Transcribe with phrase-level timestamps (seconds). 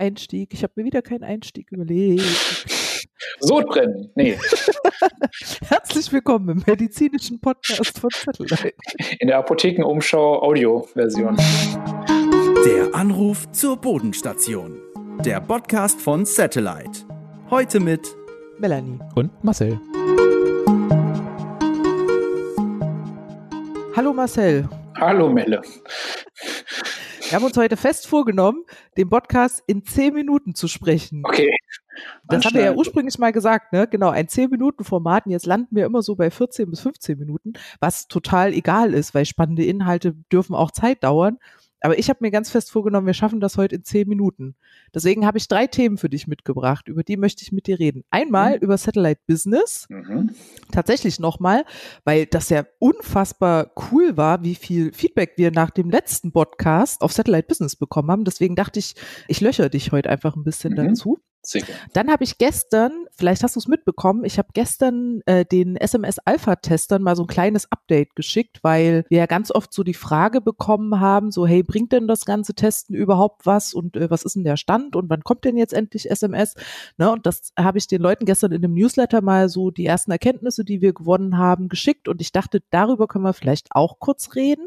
[0.00, 0.54] Einstieg.
[0.54, 2.24] Ich habe mir wieder keinen Einstieg überlegt.
[3.40, 4.36] Sodbrennen, nee.
[5.68, 8.72] Herzlich willkommen im medizinischen Podcast von Satellite.
[9.18, 11.36] In der Apothekenumschau Audio-Version.
[12.64, 14.80] Der Anruf zur Bodenstation.
[15.24, 17.04] Der Podcast von Satellite.
[17.50, 18.16] Heute mit
[18.58, 18.98] Melanie.
[19.14, 19.78] Und Marcel.
[23.94, 24.66] Hallo Marcel.
[24.96, 25.60] Hallo Melle.
[27.30, 28.64] Wir haben uns heute fest vorgenommen,
[28.96, 31.22] den Podcast in zehn Minuten zu sprechen.
[31.24, 31.54] Okay.
[32.26, 33.86] Das haben wir ja ursprünglich mal gesagt, ne?
[33.86, 35.26] Genau, ein 10-Minuten-Format.
[35.26, 39.14] Und jetzt landen wir immer so bei 14 bis 15 Minuten, was total egal ist,
[39.14, 41.38] weil spannende Inhalte dürfen auch Zeit dauern.
[41.80, 44.54] Aber ich habe mir ganz fest vorgenommen, wir schaffen das heute in zehn Minuten.
[44.94, 48.04] Deswegen habe ich drei Themen für dich mitgebracht, über die möchte ich mit dir reden.
[48.10, 48.62] Einmal mhm.
[48.62, 49.86] über Satellite Business.
[49.88, 50.30] Mhm.
[50.72, 51.64] Tatsächlich nochmal,
[52.04, 57.12] weil das ja unfassbar cool war, wie viel Feedback wir nach dem letzten Podcast auf
[57.12, 58.24] Satellite Business bekommen haben.
[58.24, 58.94] Deswegen dachte ich,
[59.28, 60.88] ich löcher dich heute einfach ein bisschen mhm.
[60.88, 61.20] dazu.
[61.42, 61.72] Sicher.
[61.94, 67.02] Dann habe ich gestern, vielleicht hast du es mitbekommen, ich habe gestern äh, den SMS-Alpha-Testern
[67.02, 71.00] mal so ein kleines Update geschickt, weil wir ja ganz oft so die Frage bekommen
[71.00, 74.44] haben, so hey, bringt denn das ganze Testen überhaupt was und äh, was ist denn
[74.44, 76.54] der Stand und wann kommt denn jetzt endlich SMS?
[76.98, 80.10] Ne, und das habe ich den Leuten gestern in dem Newsletter mal so die ersten
[80.10, 84.34] Erkenntnisse, die wir gewonnen haben, geschickt und ich dachte, darüber können wir vielleicht auch kurz
[84.34, 84.66] reden.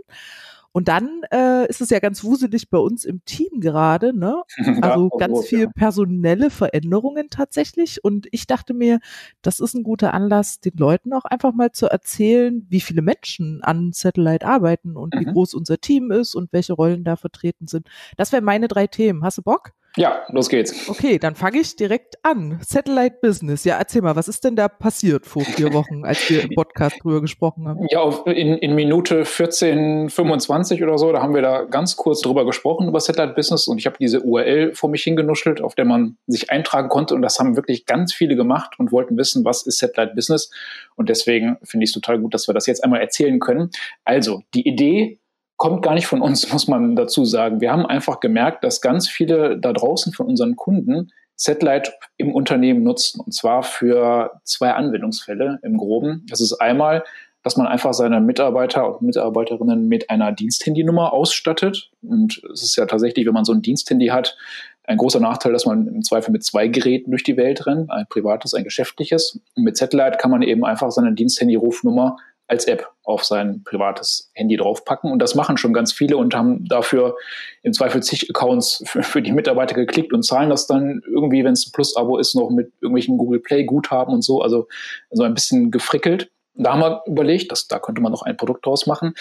[0.73, 4.43] Und dann äh, ist es ja ganz wuselig bei uns im Team gerade, ne?
[4.81, 8.03] Also ja, ganz viel personelle Veränderungen tatsächlich.
[8.03, 8.99] Und ich dachte mir,
[9.43, 13.63] das ist ein guter Anlass, den Leuten auch einfach mal zu erzählen, wie viele Menschen
[13.63, 15.19] an Satellite arbeiten und mhm.
[15.19, 17.87] wie groß unser Team ist und welche Rollen da vertreten sind.
[18.17, 19.23] Das wären meine drei Themen.
[19.23, 19.73] Hast du Bock?
[19.95, 20.89] Ja, los geht's.
[20.89, 22.59] Okay, dann fange ich direkt an.
[22.66, 23.63] Satellite Business.
[23.63, 27.03] Ja, erzähl mal, was ist denn da passiert vor vier Wochen, als wir im Podcast
[27.03, 27.86] drüber gesprochen haben?
[27.91, 32.44] Ja, in, in Minute 14, 25 oder so, da haben wir da ganz kurz drüber
[32.44, 36.17] gesprochen, über Satellite Business und ich habe diese URL vor mich hingenuschelt, auf der man
[36.25, 39.77] sich eintragen konnte und das haben wirklich ganz viele gemacht und wollten wissen, was ist
[39.77, 40.49] Satellite Business
[40.95, 43.70] und deswegen finde ich es total gut, dass wir das jetzt einmal erzählen können.
[44.05, 45.20] Also, die Idee
[45.63, 47.61] kommt gar nicht von uns, muss man dazu sagen.
[47.61, 52.83] Wir haben einfach gemerkt, dass ganz viele da draußen von unseren Kunden Satellite im Unternehmen
[52.83, 53.21] nutzen.
[53.21, 56.25] Und zwar für zwei Anwendungsfälle im Groben.
[56.29, 57.05] Das ist einmal,
[57.43, 61.91] dass man einfach seine Mitarbeiter und Mitarbeiterinnen mit einer Diensthandynummer ausstattet.
[62.01, 64.35] Und es ist ja tatsächlich, wenn man so ein Diensthandy hat,
[64.83, 68.05] ein großer Nachteil, dass man im Zweifel mit zwei Geräten durch die Welt rennt, ein
[68.09, 69.39] privates, ein geschäftliches.
[69.55, 72.17] Und mit Satellite kann man eben einfach seine Diensthandy-Rufnummer
[72.48, 75.11] als App auf sein privates Handy draufpacken.
[75.11, 77.15] Und das machen schon ganz viele und haben dafür
[77.61, 81.54] im Zweifel zig Accounts für, für die Mitarbeiter geklickt und zahlen das dann irgendwie, wenn
[81.54, 84.42] es ein Plus-Abo ist, noch mit irgendwelchen Google Play-Guthaben und so.
[84.42, 84.67] Also
[85.11, 86.30] so ein bisschen gefrickelt.
[86.55, 89.15] Da haben wir überlegt, dass, da könnte man noch ein Produkt draus machen.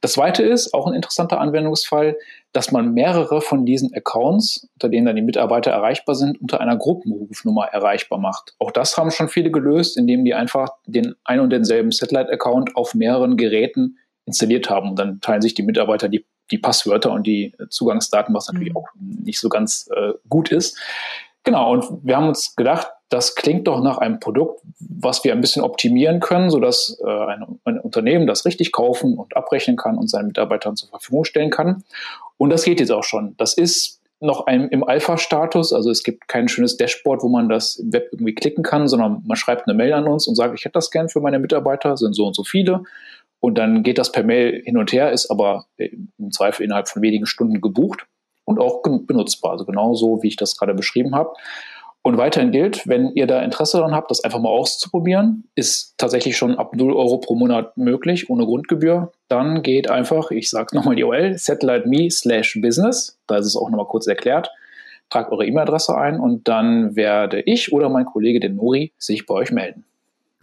[0.00, 2.16] Das zweite ist, auch ein interessanter Anwendungsfall,
[2.52, 6.76] dass man mehrere von diesen Accounts, unter denen dann die Mitarbeiter erreichbar sind, unter einer
[6.76, 8.54] Gruppenrufnummer erreichbar macht.
[8.58, 12.94] Auch das haben schon viele gelöst, indem die einfach den ein und denselben Satellite-Account auf
[12.94, 14.90] mehreren Geräten installiert haben.
[14.90, 18.78] Und dann teilen sich die Mitarbeiter die, die Passwörter und die Zugangsdaten, was natürlich mhm.
[18.78, 20.78] auch nicht so ganz äh, gut ist.
[21.48, 25.40] Genau, und wir haben uns gedacht, das klingt doch nach einem Produkt, was wir ein
[25.40, 30.10] bisschen optimieren können, sodass äh, ein, ein Unternehmen das richtig kaufen und abrechnen kann und
[30.10, 31.84] seinen Mitarbeitern zur Verfügung stellen kann.
[32.36, 33.34] Und das geht jetzt auch schon.
[33.38, 37.76] Das ist noch ein, im Alpha-Status, also es gibt kein schönes Dashboard, wo man das
[37.76, 40.66] im Web irgendwie klicken kann, sondern man schreibt eine Mail an uns und sagt, ich
[40.66, 42.82] hätte das gern für meine Mitarbeiter, sind so und so viele.
[43.40, 47.00] Und dann geht das per Mail hin und her, ist aber im Zweifel innerhalb von
[47.00, 48.06] wenigen Stunden gebucht
[48.48, 49.52] und auch benutzbar.
[49.52, 51.30] Also genau so, wie ich das gerade beschrieben habe.
[52.00, 56.38] Und weiterhin gilt, wenn ihr da Interesse daran habt, das einfach mal auszuprobieren, ist tatsächlich
[56.38, 59.12] schon ab 0 Euro pro Monat möglich, ohne Grundgebühr.
[59.28, 63.18] Dann geht einfach, ich sage nochmal die URL, satellite.me slash business.
[63.26, 64.50] Da ist es auch nochmal kurz erklärt.
[65.10, 69.34] Tragt eure E-Mail-Adresse ein und dann werde ich oder mein Kollege, den Nuri, sich bei
[69.34, 69.84] euch melden.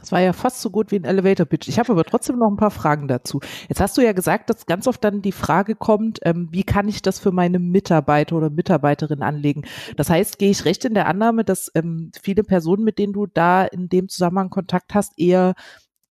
[0.05, 1.67] Das war ja fast so gut wie ein Elevator Pitch.
[1.67, 3.39] Ich habe aber trotzdem noch ein paar Fragen dazu.
[3.67, 6.87] Jetzt hast du ja gesagt, dass ganz oft dann die Frage kommt, ähm, wie kann
[6.87, 9.63] ich das für meine Mitarbeiter oder Mitarbeiterin anlegen?
[9.97, 13.25] Das heißt, gehe ich recht in der Annahme, dass ähm, viele Personen, mit denen du
[13.25, 15.55] da in dem Zusammenhang Kontakt hast, eher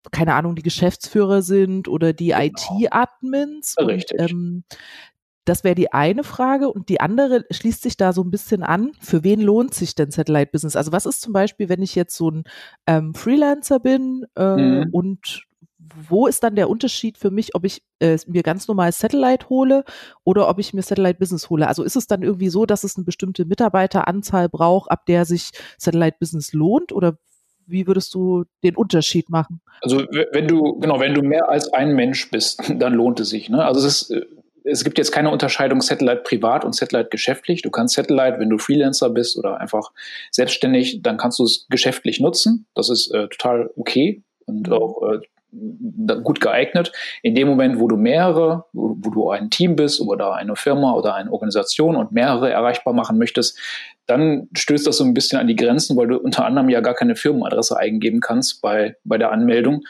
[0.09, 2.39] keine Ahnung, die Geschäftsführer sind oder die genau.
[2.79, 3.75] IT-Admins.
[3.77, 4.19] Richtig.
[4.19, 4.63] Und, ähm,
[5.51, 6.69] das wäre die eine Frage.
[6.71, 8.93] Und die andere schließt sich da so ein bisschen an.
[9.01, 10.77] Für wen lohnt sich denn Satellite Business?
[10.77, 12.45] Also was ist zum Beispiel, wenn ich jetzt so ein
[12.87, 14.89] ähm, Freelancer bin äh, mhm.
[14.93, 15.45] und
[16.07, 19.83] wo ist dann der Unterschied für mich, ob ich äh, mir ganz normal Satellite hole
[20.23, 21.67] oder ob ich mir Satellite Business hole?
[21.67, 25.51] Also ist es dann irgendwie so, dass es eine bestimmte Mitarbeiteranzahl braucht, ab der sich
[25.77, 26.93] Satellite Business lohnt?
[26.93, 27.17] Oder
[27.65, 29.59] wie würdest du den Unterschied machen?
[29.81, 33.49] Also wenn du, genau, wenn du mehr als ein Mensch bist, dann lohnt es sich.
[33.49, 33.65] Ne?
[33.65, 34.25] Also es ist äh,
[34.63, 37.61] es gibt jetzt keine Unterscheidung Satellite privat und Satellite geschäftlich.
[37.61, 39.91] Du kannst Satellite, wenn du Freelancer bist oder einfach
[40.31, 42.65] selbstständig, dann kannst du es geschäftlich nutzen.
[42.75, 44.73] Das ist äh, total okay und mhm.
[44.73, 45.19] auch äh,
[46.23, 46.91] gut geeignet.
[47.23, 50.93] In dem Moment, wo du mehrere, wo, wo, du ein Team bist oder eine Firma
[50.93, 53.57] oder eine Organisation und mehrere erreichbar machen möchtest,
[54.07, 56.93] dann stößt das so ein bisschen an die Grenzen, weil du unter anderem ja gar
[56.93, 59.83] keine Firmenadresse eingeben kannst bei, bei der Anmeldung.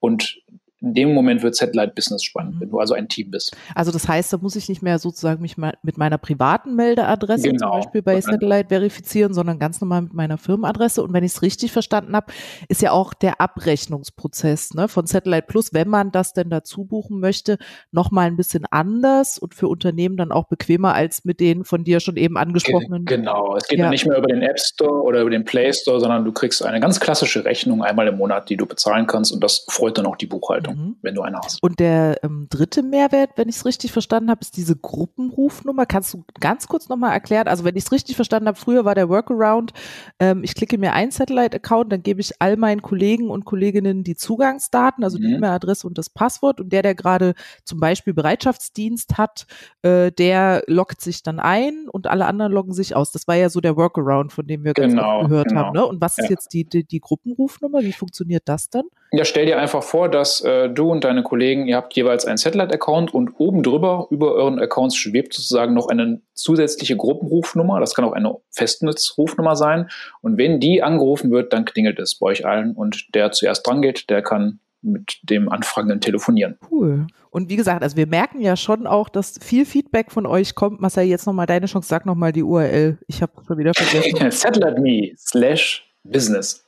[0.00, 0.38] Und
[0.86, 2.60] in dem Moment wird Satellite Business spannend, mhm.
[2.60, 3.56] wenn du also ein Team bist.
[3.74, 7.70] Also das heißt, da muss ich nicht mehr sozusagen mich mit meiner privaten Meldeadresse genau.
[7.70, 11.02] zum Beispiel bei Satellite verifizieren, sondern ganz normal mit meiner Firmenadresse.
[11.02, 12.32] Und wenn ich es richtig verstanden habe,
[12.68, 17.20] ist ja auch der Abrechnungsprozess ne, von Satellite Plus, wenn man das denn dazu buchen
[17.20, 17.58] möchte,
[17.90, 22.00] nochmal ein bisschen anders und für Unternehmen dann auch bequemer als mit den von dir
[22.00, 23.04] schon eben angesprochenen.
[23.04, 23.90] Genau, es geht ja.
[23.90, 26.80] nicht mehr über den App Store oder über den Play Store, sondern du kriegst eine
[26.80, 30.16] ganz klassische Rechnung einmal im Monat, die du bezahlen kannst und das freut dann auch
[30.16, 30.96] die Buchhaltung mhm.
[31.02, 31.62] wenn du eine hast.
[31.62, 35.86] Und der ähm, dritte Mehrwert, wenn ich es richtig verstanden habe, ist diese Gruppenrufnummer.
[35.86, 37.48] Kannst du ganz kurz nochmal erklären?
[37.48, 39.72] Also wenn ich es richtig verstanden habe, früher war der Workaround,
[40.18, 44.16] ähm, ich klicke mir einen Satellite-Account, dann gebe ich all meinen Kollegen und Kolleginnen die
[44.16, 45.22] Zugangsdaten, also mhm.
[45.22, 46.60] die E-Mail-Adresse und das Passwort.
[46.60, 47.34] Und der, der gerade
[47.64, 49.46] zum Beispiel Bereitschaftsdienst hat,
[49.82, 53.12] äh, der loggt sich dann ein und alle anderen loggen sich aus.
[53.12, 55.60] Das war ja so der Workaround, von dem wir genau, ganz gehört genau.
[55.60, 55.72] haben.
[55.72, 55.86] Ne?
[55.86, 56.30] Und was ist ja.
[56.30, 57.80] jetzt die, die, die Gruppenrufnummer?
[57.80, 58.84] Wie funktioniert das dann?
[59.12, 62.36] Ja, stell dir einfach vor, dass äh, du und deine Kollegen, ihr habt jeweils einen
[62.36, 67.80] Satellite-Account und oben drüber, über euren Accounts schwebt sozusagen noch eine zusätzliche Gruppenrufnummer.
[67.80, 69.88] Das kann auch eine Festnetzrufnummer sein.
[70.22, 73.80] Und wenn die angerufen wird, dann klingelt es bei euch allen und der zuerst dran
[73.82, 76.58] geht, der kann mit dem Anfragenden telefonieren.
[76.70, 77.06] Cool.
[77.30, 80.80] Und wie gesagt, also wir merken ja schon auch, dass viel Feedback von euch kommt.
[80.80, 82.98] Marcel, jetzt nochmal deine Chance, sag nochmal die URL.
[83.08, 84.30] Ich habe schon wieder vergessen.
[84.30, 86.65] Satellite.me slash Business.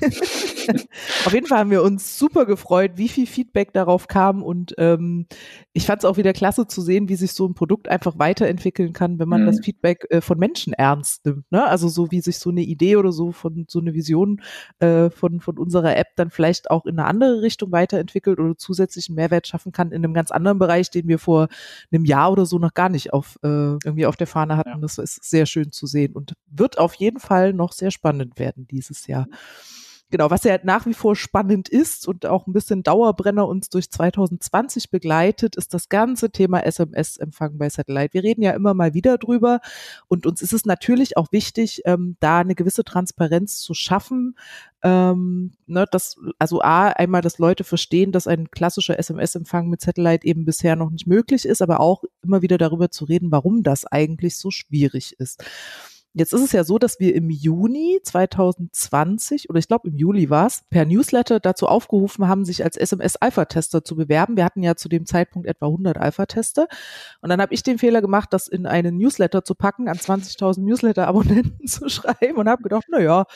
[1.26, 5.26] Auf jeden Fall haben wir uns super gefreut, wie viel Feedback darauf kam und ähm,
[5.72, 8.92] ich fand es auch wieder klasse zu sehen, wie sich so ein Produkt einfach weiterentwickeln
[8.92, 9.46] kann, wenn man mhm.
[9.46, 11.50] das Feedback äh, von Menschen ernst nimmt.
[11.50, 11.64] Ne?
[11.64, 14.42] Also so wie sich so eine Idee oder so von so eine Vision
[14.80, 19.14] äh, von von unserer App dann vielleicht auch in eine andere Richtung weiterentwickelt oder zusätzlichen
[19.14, 21.48] Mehrwert schaffen kann in einem ganz anderen Bereich, den wir vor
[21.92, 24.70] einem Jahr oder so noch gar nicht auf äh, irgendwie auf der Fahne hatten.
[24.70, 24.78] Ja.
[24.78, 28.66] Das ist sehr schön zu sehen und wird auf jeden Fall noch sehr spannend werden
[28.70, 29.26] dieses Jahr.
[30.10, 33.88] Genau, was ja nach wie vor spannend ist und auch ein bisschen Dauerbrenner uns durch
[33.90, 38.12] 2020 begleitet, ist das ganze Thema SMS-Empfang bei Satellite.
[38.12, 39.60] Wir reden ja immer mal wieder drüber
[40.08, 44.34] und uns ist es natürlich auch wichtig, ähm, da eine gewisse Transparenz zu schaffen.
[44.82, 50.26] Ähm, ne, dass, also A, einmal, dass Leute verstehen, dass ein klassischer SMS-Empfang mit Satellite
[50.26, 53.84] eben bisher noch nicht möglich ist, aber auch immer wieder darüber zu reden, warum das
[53.84, 55.44] eigentlich so schwierig ist.
[56.12, 60.28] Jetzt ist es ja so, dass wir im Juni 2020 oder ich glaube im Juli
[60.28, 64.36] war es, per Newsletter dazu aufgerufen haben, sich als SMS-Alpha-Tester zu bewerben.
[64.36, 66.66] Wir hatten ja zu dem Zeitpunkt etwa 100 Alpha-Tester.
[67.20, 70.60] Und dann habe ich den Fehler gemacht, das in einen Newsletter zu packen, an 20.000
[70.62, 73.26] Newsletter-Abonnenten zu schreiben und habe gedacht, na ja,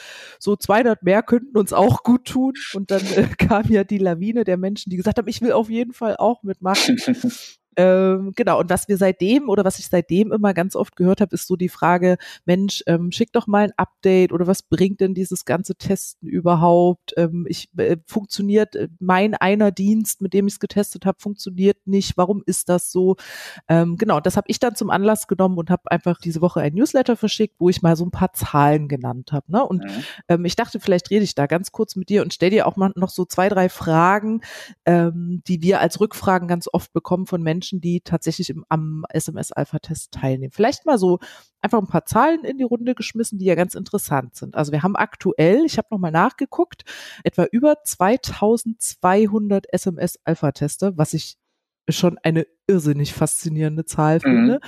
[0.41, 2.55] so 200 mehr könnten uns auch gut tun.
[2.75, 5.71] Und dann äh, kam ja die Lawine der Menschen, die gesagt haben, ich will auf
[5.71, 6.99] jeden Fall auch mitmachen.
[7.77, 11.35] Ähm, genau, und was wir seitdem oder was ich seitdem immer ganz oft gehört habe,
[11.35, 15.15] ist so die Frage, Mensch, ähm, schick doch mal ein Update oder was bringt denn
[15.15, 17.15] dieses ganze Testen überhaupt?
[17.17, 21.79] Ähm, ich äh, funktioniert äh, mein einer Dienst, mit dem ich es getestet habe, funktioniert
[21.87, 22.17] nicht.
[22.17, 23.17] Warum ist das so?
[23.69, 26.75] Ähm, genau, das habe ich dann zum Anlass genommen und habe einfach diese Woche ein
[26.75, 29.51] Newsletter verschickt, wo ich mal so ein paar Zahlen genannt habe.
[29.51, 29.65] Ne?
[29.65, 30.05] Und mhm.
[30.29, 32.77] ähm, ich dachte, vielleicht rede ich da ganz kurz mit dir und stell dir auch
[32.77, 34.41] mal noch so zwei, drei Fragen,
[34.85, 39.05] ähm, die wir als Rückfragen ganz oft bekommen von Menschen, Menschen, die tatsächlich im, am
[39.09, 40.53] SMS-Alpha-Test teilnehmen.
[40.53, 41.19] Vielleicht mal so
[41.63, 44.55] einfach ein paar Zahlen in die Runde geschmissen, die ja ganz interessant sind.
[44.55, 46.83] Also wir haben aktuell, ich habe nochmal nachgeguckt,
[47.25, 51.37] etwa über 2200 SMS-Alpha-Tester, was ich
[51.89, 54.61] schon eine irrsinnig faszinierende Zahl finde.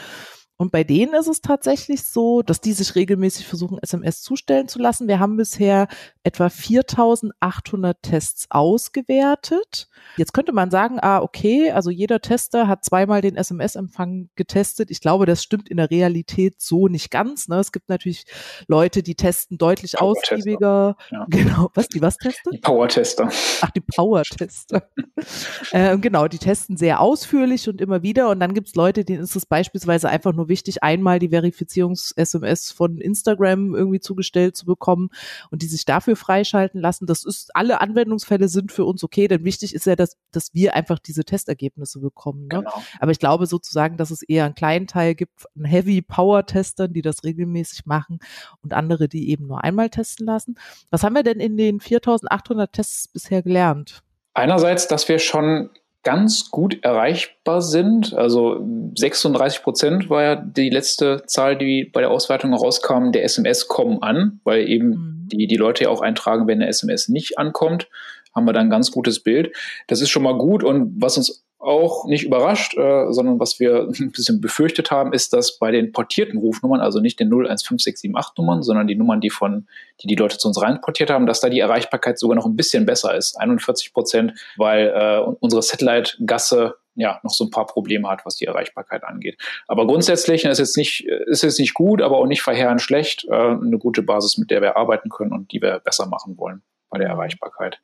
[0.58, 4.78] Und bei denen ist es tatsächlich so, dass die sich regelmäßig versuchen, SMS zustellen zu
[4.78, 5.06] lassen.
[5.06, 5.86] Wir haben bisher
[6.22, 9.88] etwa 4800 Tests ausgewertet.
[10.16, 14.90] Jetzt könnte man sagen, ah, okay, also jeder Tester hat zweimal den SMS-Empfang getestet.
[14.90, 17.48] Ich glaube, das stimmt in der Realität so nicht ganz.
[17.48, 17.58] Ne?
[17.58, 18.25] Es gibt natürlich
[18.66, 20.96] Leute, die testen deutlich ausgiebiger.
[21.10, 21.26] Ja.
[21.36, 22.52] Genau, was, die was testen?
[22.52, 23.28] Die Power-Tester.
[23.60, 24.88] Ach, die Power-Tester.
[25.72, 28.30] äh, genau, die testen sehr ausführlich und immer wieder.
[28.30, 32.72] Und dann gibt es Leute, denen ist es beispielsweise einfach nur wichtig, einmal die Verifizierungs-SMS
[32.72, 35.10] von Instagram irgendwie zugestellt zu bekommen
[35.50, 37.06] und die sich dafür freischalten lassen.
[37.06, 40.74] Das ist, alle Anwendungsfälle sind für uns okay, denn wichtig ist ja, dass, dass wir
[40.74, 42.42] einfach diese Testergebnisse bekommen.
[42.42, 42.60] Ne?
[42.60, 42.82] Genau.
[43.00, 46.92] Aber ich glaube sozusagen, dass es eher einen kleinen Teil gibt, einen Heavy Power Testern,
[46.92, 48.20] die das regelmäßig machen
[48.62, 50.58] und andere, die eben nur einmal testen lassen.
[50.90, 54.02] Was haben wir denn in den 4800 Tests bisher gelernt?
[54.34, 55.70] Einerseits, dass wir schon
[56.06, 58.14] ganz gut erreichbar sind.
[58.14, 63.66] Also 36 Prozent war ja die letzte Zahl, die bei der Auswertung rauskam, der SMS
[63.66, 65.28] kommen an, weil eben mhm.
[65.32, 67.88] die, die Leute ja auch eintragen, wenn eine SMS nicht ankommt,
[68.36, 69.56] haben wir dann ein ganz gutes Bild.
[69.88, 73.88] Das ist schon mal gut und was uns auch nicht überrascht, äh, sondern was wir
[73.98, 78.62] ein bisschen befürchtet haben, ist, dass bei den portierten Rufnummern, also nicht den 015678 Nummern,
[78.62, 79.66] sondern die Nummern, die von,
[80.00, 82.86] die die Leute zu uns reinportiert haben, dass da die Erreichbarkeit sogar noch ein bisschen
[82.86, 88.25] besser ist, 41 Prozent, weil äh, unsere Satellite-Gasse ja noch so ein paar Probleme hat,
[88.25, 89.38] was die Erreichbarkeit angeht.
[89.68, 93.34] Aber grundsätzlich ist jetzt nicht ist jetzt nicht gut, aber auch nicht verheerend schlecht, äh,
[93.34, 96.62] eine gute Basis, mit der wir arbeiten können und die wir besser machen wollen
[96.96, 97.78] bei der Erreichbarkeit.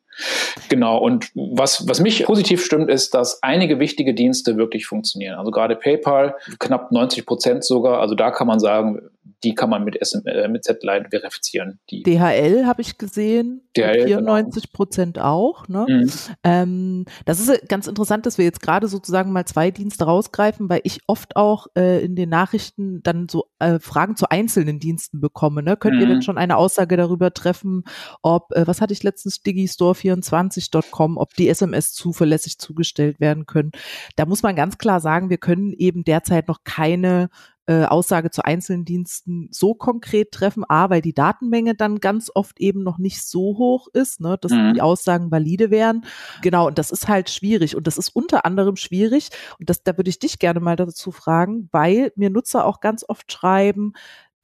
[0.69, 0.99] Genau.
[0.99, 5.38] Und was, was mich positiv stimmt, ist, dass einige wichtige Dienste wirklich funktionieren.
[5.38, 8.00] Also gerade PayPal, knapp 90 Prozent sogar.
[8.00, 9.00] Also da kann man sagen,
[9.45, 11.81] die kann man mit, SM, äh, mit Satellite verifizieren.
[11.91, 14.73] Die DHL habe ich gesehen, DHL, 94 genau.
[14.73, 15.27] Prozent genau.
[15.27, 15.69] auch.
[15.69, 15.87] Ne?
[15.89, 16.11] Mhm.
[16.45, 20.81] Ähm, das ist ganz interessant, dass wir jetzt gerade sozusagen mal zwei Dienste rausgreifen, weil
[20.85, 25.63] ich oft auch äh, in den Nachrichten dann so äh, Fragen zu einzelnen Diensten bekomme.
[25.63, 25.77] Ne?
[25.77, 26.03] Könnt mhm.
[26.03, 27.85] ihr denn schon eine Aussage darüber treffen,
[28.23, 33.73] ob, äh, was hatte ich letztens, digistore24.com, ob die SMS zuverlässig zugestellt werden können?
[34.17, 37.29] Da muss man ganz klar sagen, wir können eben derzeit noch keine
[37.73, 40.64] äh, Aussage zu einzelnen Diensten so konkret treffen.
[40.69, 44.52] A, weil die Datenmenge dann ganz oft eben noch nicht so hoch ist, ne, dass
[44.52, 44.75] mhm.
[44.75, 46.05] die Aussagen valide wären.
[46.43, 47.76] Genau, und das ist halt schwierig.
[47.76, 51.11] Und das ist unter anderem schwierig, und das, da würde ich dich gerne mal dazu
[51.11, 53.93] fragen, weil mir Nutzer auch ganz oft schreiben,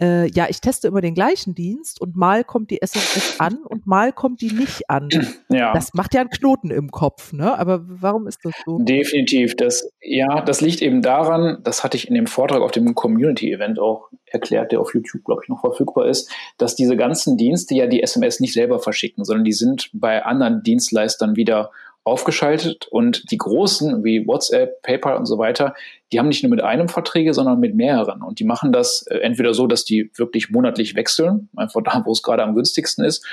[0.01, 3.87] äh, ja, ich teste immer den gleichen Dienst und mal kommt die SMS an und
[3.87, 5.09] mal kommt die nicht an.
[5.51, 5.73] Ja.
[5.73, 7.59] Das macht ja einen Knoten im Kopf, ne?
[7.59, 8.79] Aber warum ist das so?
[8.81, 9.57] Definitiv.
[9.57, 13.79] Das, ja, das liegt eben daran, das hatte ich in dem Vortrag auf dem Community-Event
[13.79, 17.87] auch erklärt, der auf YouTube, glaube ich, noch verfügbar ist, dass diese ganzen Dienste ja
[17.87, 21.71] die SMS nicht selber verschicken, sondern die sind bei anderen Dienstleistern wieder
[22.09, 25.75] aufgeschaltet und die großen wie WhatsApp, PayPal und so weiter,
[26.13, 29.19] die haben nicht nur mit einem Verträge, sondern mit mehreren und die machen das äh,
[29.19, 33.25] entweder so, dass die wirklich monatlich wechseln, einfach da, wo es gerade am günstigsten ist,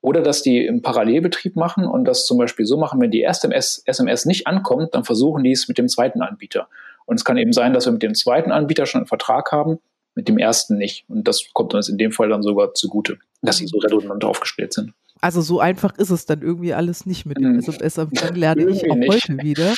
[0.00, 3.50] oder dass die im Parallelbetrieb machen und das zum Beispiel so machen, wenn die erste
[3.50, 6.68] SMS nicht ankommt, dann versuchen die es mit dem zweiten Anbieter.
[7.06, 9.78] Und es kann eben sein, dass wir mit dem zweiten Anbieter schon einen Vertrag haben,
[10.14, 11.04] mit dem ersten nicht.
[11.08, 14.74] Und das kommt uns in dem Fall dann sogar zugute, dass sie so redundant aufgestellt
[14.74, 14.92] sind.
[15.24, 18.36] Also so einfach ist es dann irgendwie alles nicht mit dem SMS-Empfang, hm.
[18.36, 19.72] lerne ich auch heute wieder.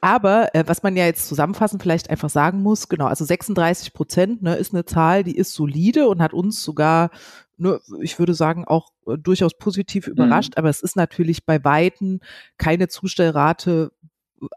[0.00, 4.42] Aber äh, was man ja jetzt zusammenfassend vielleicht einfach sagen muss, genau, also 36 Prozent
[4.42, 7.10] ne, ist eine Zahl, die ist solide und hat uns sogar
[7.56, 10.58] nur, ich würde sagen, auch äh, durchaus positiv überrascht, mhm.
[10.58, 12.20] aber es ist natürlich bei Weitem
[12.56, 13.90] keine Zustellrate,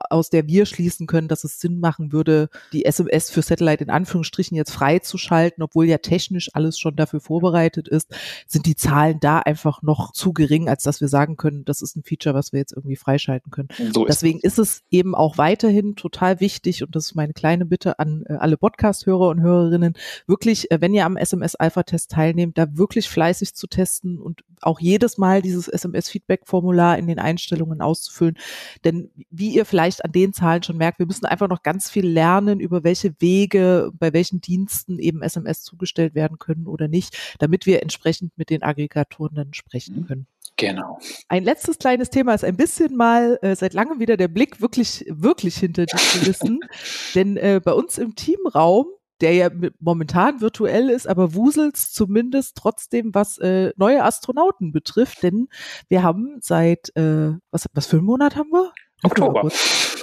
[0.10, 3.90] aus der wir schließen können, dass es Sinn machen würde, die SMS für Satellite in
[3.90, 8.14] Anführungsstrichen jetzt freizuschalten, obwohl ja technisch alles schon dafür vorbereitet ist,
[8.48, 11.96] sind die Zahlen da einfach noch zu gering, als dass wir sagen können, das ist
[11.96, 13.70] ein Feature, was wir jetzt irgendwie freischalten können.
[13.94, 17.66] So ist Deswegen ist es eben auch weiterhin total wichtig und das ist meine kleine
[17.66, 19.94] Bitte an äh, alle Podcast-Hörer und Hörerinnen,
[20.28, 25.18] wirklich, äh, wenn ihr am SMS-Alpha-Test teilnehmt, da wirklich fleißig zu testen und auch jedes
[25.18, 28.38] Mal dieses SMS-Feedback-Formular in den Einstellungen auszufüllen.
[28.84, 32.08] Denn wie ihr vielleicht an den Zahlen schon merkt, wir müssen einfach noch ganz viel
[32.08, 37.66] lernen, über welche Wege, bei welchen Diensten eben SMS zugestellt werden können oder nicht, damit
[37.66, 40.06] wir entsprechend mit den Aggregatoren dann sprechen mhm.
[40.08, 40.28] können.
[40.60, 41.00] Genau.
[41.30, 45.06] Ein letztes kleines Thema ist ein bisschen mal äh, seit langem wieder der Blick wirklich,
[45.10, 46.60] wirklich hinter die Kulissen.
[47.16, 48.88] Denn äh, bei uns im Teamraum
[49.22, 49.50] der ja
[49.80, 55.48] momentan virtuell ist, aber wuselt zumindest trotzdem, was äh, neue Astronauten betrifft, denn
[55.88, 58.72] wir haben seit, äh, was, was für einen Monat haben wir?
[59.04, 59.50] Oktober.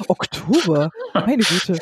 [0.08, 1.78] Oktober, meine Güte.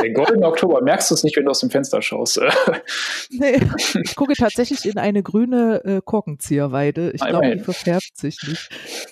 [0.00, 2.40] Der goldene Oktober, merkst du es nicht, wenn du aus dem Fenster schaust?
[3.30, 3.60] nee,
[4.02, 7.10] ich gucke tatsächlich in eine grüne äh, Korkenzieherweide.
[7.12, 8.68] Ich glaube, die verfärbt sich nicht.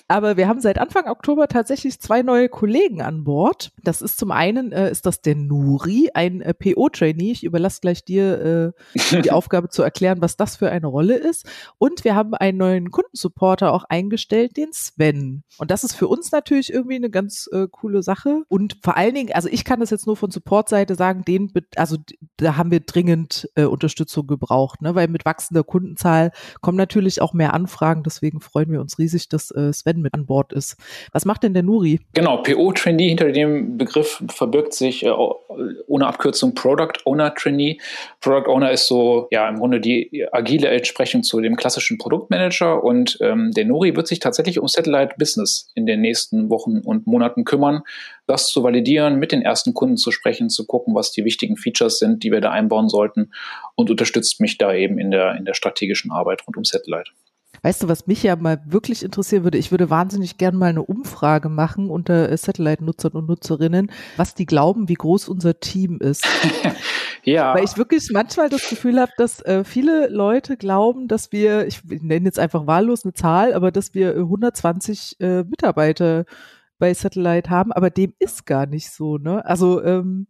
[0.07, 3.71] Aber wir haben seit Anfang Oktober tatsächlich zwei neue Kollegen an Bord.
[3.83, 7.31] Das ist zum einen, äh, ist das der Nuri, ein äh, PO-Trainee.
[7.31, 11.45] Ich überlasse gleich dir äh, die Aufgabe zu erklären, was das für eine Rolle ist.
[11.77, 15.43] Und wir haben einen neuen Kundensupporter auch eingestellt, den Sven.
[15.57, 18.43] Und das ist für uns natürlich irgendwie eine ganz äh, coole Sache.
[18.47, 21.97] Und vor allen Dingen, also ich kann das jetzt nur von Support-Seite sagen, den, also
[22.37, 24.95] da haben wir dringend äh, Unterstützung gebraucht, ne?
[24.95, 26.31] weil mit wachsender Kundenzahl
[26.61, 28.03] kommen natürlich auch mehr Anfragen.
[28.03, 30.77] Deswegen freuen wir uns riesig, dass äh, Sven mit an Bord ist.
[31.11, 31.99] Was macht denn der Nuri?
[32.13, 35.11] Genau, PO-Trainee, hinter dem Begriff verbirgt sich äh,
[35.87, 37.79] ohne Abkürzung Product Owner Trainee.
[38.21, 43.17] Product Owner ist so, ja, im Grunde die agile Entsprechung zu dem klassischen Produktmanager und
[43.21, 47.07] ähm, der Nuri wird sich tatsächlich um Satellite Business in den nächsten Wochen Wochen und
[47.07, 47.81] Monaten kümmern,
[48.25, 51.99] das zu validieren, mit den ersten Kunden zu sprechen, zu gucken, was die wichtigen Features
[51.99, 53.31] sind, die wir da einbauen sollten
[53.75, 57.11] und unterstützt mich da eben in der, in der strategischen Arbeit rund um Satellite.
[57.63, 59.57] Weißt du, was mich ja mal wirklich interessieren würde?
[59.57, 64.45] Ich würde wahnsinnig gerne mal eine Umfrage machen unter äh, Satellite-Nutzern und Nutzerinnen, was die
[64.45, 66.25] glauben, wie groß unser Team ist.
[67.23, 67.55] ja.
[67.55, 71.83] Weil ich wirklich manchmal das Gefühl habe, dass äh, viele Leute glauben, dass wir, ich
[71.83, 76.25] nenne jetzt einfach wahllos eine Zahl, aber dass wir 120 äh, Mitarbeiter
[76.79, 79.45] bei Satellite haben, aber dem ist gar nicht so, ne?
[79.45, 80.27] Also, ähm,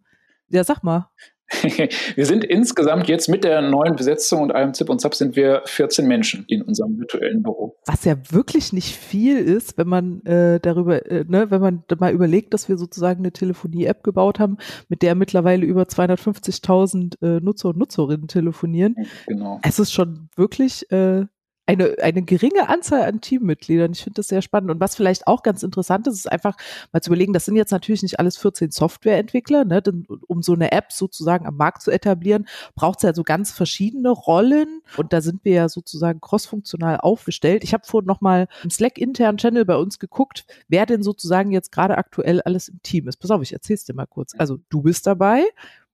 [0.49, 1.09] ja, sag mal.
[2.15, 5.61] wir sind insgesamt jetzt mit der neuen Besetzung und allem Zip und Zap sind wir
[5.65, 7.77] 14 Menschen in unserem virtuellen Büro.
[7.85, 12.11] Was ja wirklich nicht viel ist, wenn man äh, darüber, äh, ne, wenn man mal
[12.11, 14.57] überlegt, dass wir sozusagen eine Telefonie-App gebaut haben,
[14.89, 18.95] mit der mittlerweile über 250.000 äh, Nutzer und Nutzerinnen telefonieren.
[19.25, 19.61] Genau.
[19.63, 21.25] Es ist schon wirklich äh,
[21.67, 23.91] eine, eine geringe Anzahl an Teammitgliedern.
[23.91, 24.71] Ich finde das sehr spannend.
[24.71, 26.55] Und was vielleicht auch ganz interessant ist, ist einfach
[26.93, 29.81] mal zu überlegen, das sind jetzt natürlich nicht alles 14 Softwareentwickler, ne?
[29.81, 33.51] Denn, um so eine App sozusagen am Markt zu etablieren, braucht es ja so ganz
[33.51, 34.81] verschiedene Rollen.
[34.95, 37.65] Und da sind wir ja sozusagen crossfunktional aufgestellt.
[37.65, 41.97] Ich habe vorhin nochmal im Slack-internen Channel bei uns geguckt, wer denn sozusagen jetzt gerade
[41.97, 43.17] aktuell alles im Team ist.
[43.17, 44.33] Pass auf, ich erzähl's dir mal kurz.
[44.37, 45.43] Also du bist dabei,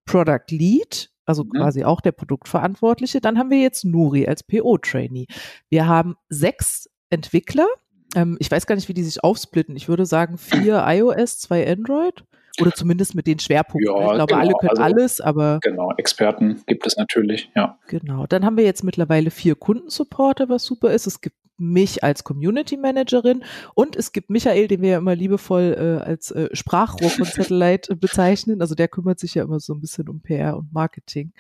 [0.05, 1.51] Product Lead, also mhm.
[1.51, 3.21] quasi auch der Produktverantwortliche.
[3.21, 5.27] Dann haben wir jetzt Nuri als PO-Trainee.
[5.69, 7.67] Wir haben sechs Entwickler.
[8.15, 9.75] Ähm, ich weiß gar nicht, wie die sich aufsplitten.
[9.75, 12.23] Ich würde sagen vier iOS, zwei Android.
[12.61, 13.91] Oder zumindest mit den Schwerpunkten.
[13.91, 15.59] Ja, ich glaube, genau, alle können also, alles, aber.
[15.63, 17.79] Genau, Experten gibt es natürlich, ja.
[17.87, 18.27] Genau.
[18.27, 21.07] Dann haben wir jetzt mittlerweile vier Kundensupporter, was super ist.
[21.07, 23.43] Es gibt mich als Community Managerin
[23.73, 27.95] und es gibt Michael, den wir ja immer liebevoll äh, als äh, Sprachrohr von Satellite
[27.95, 28.61] bezeichnen.
[28.61, 31.33] Also der kümmert sich ja immer so ein bisschen um PR und Marketing.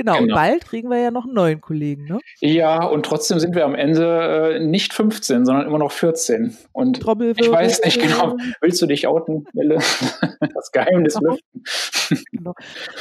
[0.00, 2.20] Genau, genau, und bald kriegen wir ja noch einen neuen Kollegen, ne?
[2.40, 6.56] Ja, und trotzdem sind wir am Ende äh, nicht 15, sondern immer noch 14.
[6.72, 9.76] Und ich weiß nicht genau, willst du dich outen, Melle?
[10.54, 11.62] das Geheimnis lüften.
[12.32, 12.54] genau.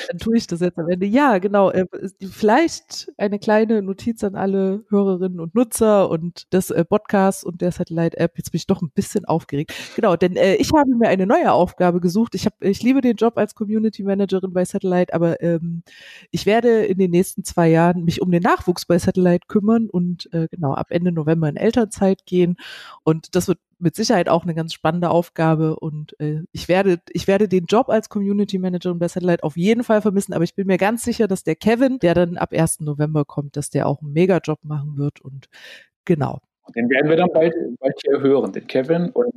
[0.10, 1.06] Dann tue ich das jetzt am Ende.
[1.06, 1.72] Ja, genau.
[1.72, 1.86] Äh,
[2.30, 7.72] vielleicht eine kleine Notiz an alle Hörerinnen und Nutzer und des äh, Podcasts und der
[7.72, 8.38] Satellite-App.
[8.38, 9.74] Jetzt bin ich doch ein bisschen aufgeregt.
[9.96, 12.36] Genau, denn äh, ich habe mir eine neue Aufgabe gesucht.
[12.36, 15.84] Ich, hab, ich liebe den Job als Community Managerin bei Satellite, aber ähm,
[16.32, 20.32] ich werde in den nächsten zwei Jahren mich um den Nachwuchs bei Satellite kümmern und
[20.34, 22.58] äh, genau ab Ende November in Elternzeit gehen.
[23.04, 27.28] Und das wird mit Sicherheit auch eine ganz spannende Aufgabe und äh, ich werde ich
[27.28, 30.68] werde den Job als Community Managerin bei Satellite auf jeden Fall vermissen, aber ich bin
[30.68, 32.82] mir ganz sicher, dass der Kevin, der dann ab 1.
[32.82, 35.48] November kommt, dass der auch einen Mega-Job machen wird und
[36.06, 36.40] genau.
[36.76, 39.34] Den werden wir dann bald, bald hier hören, den Kevin und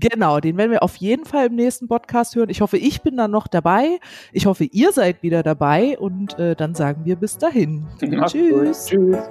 [0.00, 2.48] Genau, den werden wir auf jeden Fall im nächsten Podcast hören.
[2.48, 3.98] Ich hoffe, ich bin dann noch dabei.
[4.32, 7.86] Ich hoffe, ihr seid wieder dabei und äh, dann sagen wir bis dahin.
[8.26, 8.86] Tschüss.
[8.86, 9.30] Tschüss.